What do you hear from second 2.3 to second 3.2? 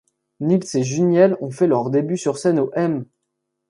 scène au M!